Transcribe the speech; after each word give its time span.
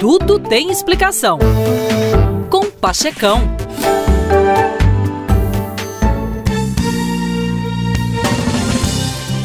Tudo 0.00 0.38
tem 0.40 0.70
explicação. 0.70 1.38
Com 2.48 2.70
Pachecão. 2.70 3.42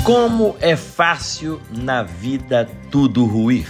Como 0.06 0.56
é 0.62 0.78
fácil 0.78 1.60
na 1.70 2.04
vida 2.04 2.70
tudo 2.90 3.26
ruir. 3.26 3.68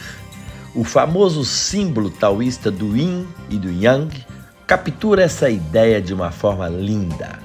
O 0.75 0.83
famoso 0.83 1.43
símbolo 1.43 2.12
taoísta 2.12 2.69
do 2.69 2.96
Yin 2.96 3.28
e 3.49 3.58
do 3.58 3.72
Yang 3.72 4.24
captura 4.67 5.24
essa 5.24 5.49
ideia 5.49 5.99
de 5.99 6.13
uma 6.13 6.29
forma 6.29 6.70
linda. 6.70 7.40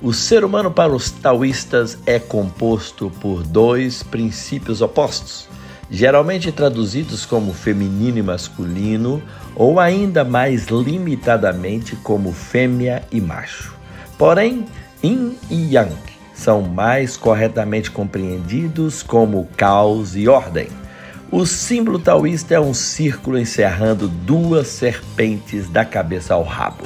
O 0.00 0.12
ser 0.12 0.44
humano, 0.44 0.70
para 0.70 0.94
os 0.94 1.10
taoístas, 1.10 1.98
é 2.06 2.20
composto 2.20 3.10
por 3.20 3.42
dois 3.42 4.04
princípios 4.04 4.80
opostos, 4.80 5.48
geralmente 5.90 6.50
traduzidos 6.50 7.24
como 7.24 7.52
feminino 7.52 8.18
e 8.18 8.22
masculino, 8.22 9.22
ou 9.54 9.78
ainda 9.80 10.24
mais 10.24 10.66
limitadamente 10.66 11.96
como 11.96 12.32
fêmea 12.32 13.02
e 13.10 13.20
macho. 13.20 13.74
Porém, 14.18 14.66
Yin 15.02 15.36
e 15.50 15.74
Yang 15.74 15.96
são 16.34 16.62
mais 16.62 17.16
corretamente 17.16 17.90
compreendidos 17.90 19.02
como 19.02 19.48
caos 19.56 20.16
e 20.16 20.28
ordem. 20.28 20.68
O 21.30 21.44
símbolo 21.44 21.98
taoísta 21.98 22.54
é 22.54 22.60
um 22.60 22.72
círculo 22.72 23.38
encerrando 23.38 24.06
duas 24.06 24.68
serpentes 24.68 25.68
da 25.68 25.84
cabeça 25.84 26.34
ao 26.34 26.42
rabo. 26.42 26.84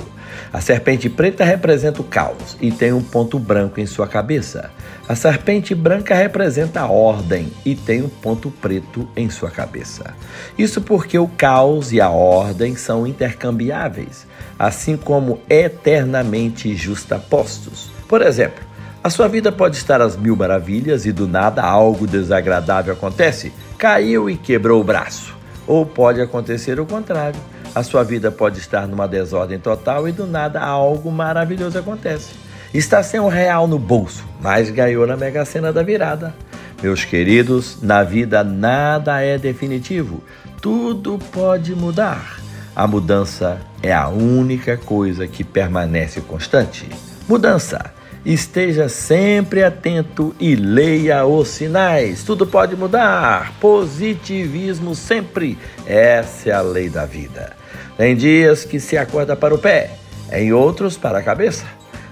A 0.52 0.60
serpente 0.60 1.08
preta 1.08 1.44
representa 1.44 2.00
o 2.00 2.04
caos 2.04 2.56
e 2.60 2.70
tem 2.70 2.92
um 2.92 3.02
ponto 3.02 3.38
branco 3.38 3.80
em 3.80 3.86
sua 3.86 4.06
cabeça. 4.06 4.70
A 5.08 5.14
serpente 5.14 5.74
branca 5.74 6.14
representa 6.14 6.80
a 6.80 6.86
ordem 6.86 7.52
e 7.64 7.74
tem 7.74 8.02
um 8.02 8.08
ponto 8.08 8.50
preto 8.50 9.08
em 9.16 9.28
sua 9.30 9.50
cabeça. 9.50 10.14
Isso 10.56 10.80
porque 10.80 11.18
o 11.18 11.28
caos 11.28 11.92
e 11.92 12.00
a 12.00 12.10
ordem 12.10 12.76
são 12.76 13.06
intercambiáveis, 13.06 14.26
assim 14.58 14.96
como 14.96 15.40
eternamente 15.48 16.74
justapostos. 16.74 17.90
Por 18.08 18.22
exemplo, 18.22 18.64
a 19.02 19.08
sua 19.08 19.28
vida 19.28 19.50
pode 19.50 19.76
estar 19.76 20.02
às 20.02 20.14
mil 20.14 20.36
maravilhas 20.36 21.06
e 21.06 21.12
do 21.12 21.26
nada 21.26 21.62
algo 21.62 22.06
desagradável 22.06 22.92
acontece, 22.92 23.50
caiu 23.78 24.28
e 24.28 24.36
quebrou 24.36 24.80
o 24.80 24.84
braço. 24.84 25.34
Ou 25.66 25.86
pode 25.86 26.20
acontecer 26.20 26.78
o 26.78 26.84
contrário. 26.84 27.40
A 27.74 27.82
sua 27.82 28.02
vida 28.02 28.32
pode 28.32 28.58
estar 28.58 28.86
numa 28.88 29.06
desordem 29.06 29.58
total 29.58 30.08
e 30.08 30.12
do 30.12 30.26
nada 30.26 30.60
algo 30.60 31.10
maravilhoso 31.10 31.78
acontece. 31.78 32.30
Está 32.74 33.02
sem 33.02 33.20
um 33.20 33.28
real 33.28 33.66
no 33.68 33.78
bolso, 33.78 34.24
mas 34.40 34.70
ganhou 34.70 35.06
na 35.06 35.16
Mega 35.16 35.44
Sena 35.44 35.72
da 35.72 35.82
virada. 35.82 36.34
Meus 36.82 37.04
queridos, 37.04 37.80
na 37.82 38.02
vida 38.02 38.42
nada 38.42 39.20
é 39.20 39.38
definitivo. 39.38 40.22
Tudo 40.60 41.18
pode 41.32 41.74
mudar. 41.74 42.40
A 42.74 42.86
mudança 42.86 43.60
é 43.82 43.92
a 43.92 44.08
única 44.08 44.76
coisa 44.76 45.26
que 45.26 45.44
permanece 45.44 46.20
constante. 46.20 46.88
Mudança 47.28 47.92
Esteja 48.24 48.86
sempre 48.86 49.64
atento 49.64 50.34
e 50.38 50.54
leia 50.54 51.24
os 51.24 51.48
sinais. 51.48 52.22
Tudo 52.22 52.46
pode 52.46 52.76
mudar. 52.76 53.54
Positivismo 53.58 54.94
sempre. 54.94 55.56
Essa 55.86 56.50
é 56.50 56.52
a 56.52 56.60
lei 56.60 56.90
da 56.90 57.06
vida. 57.06 57.59
Tem 57.96 58.16
dias 58.16 58.64
que 58.64 58.80
se 58.80 58.96
acorda 58.96 59.36
para 59.36 59.54
o 59.54 59.58
pé, 59.58 59.90
em 60.32 60.52
outros 60.52 60.96
para 60.96 61.18
a 61.18 61.22
cabeça. 61.22 61.64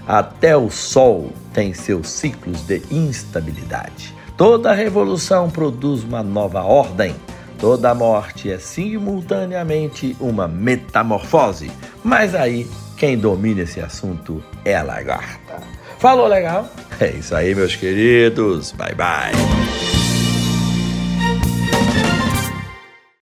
Até 0.06 0.56
o 0.56 0.70
sol 0.70 1.32
tem 1.52 1.74
seus 1.74 2.08
ciclos 2.08 2.62
de 2.62 2.82
instabilidade. 2.90 4.14
Toda 4.36 4.72
revolução 4.72 5.50
produz 5.50 6.02
uma 6.04 6.22
nova 6.22 6.62
ordem. 6.62 7.14
Toda 7.58 7.92
morte 7.94 8.50
é 8.50 8.58
simultaneamente 8.58 10.16
uma 10.20 10.46
metamorfose. 10.46 11.70
Mas 12.04 12.34
aí, 12.34 12.66
quem 12.96 13.18
domina 13.18 13.62
esse 13.62 13.80
assunto 13.80 14.42
é 14.64 14.76
a 14.76 14.82
lagarta. 14.82 15.56
Falou 15.98 16.28
legal? 16.28 16.68
É 17.00 17.10
isso 17.10 17.34
aí, 17.34 17.54
meus 17.54 17.74
queridos. 17.74 18.72
Bye 18.72 18.94
bye. 18.94 19.87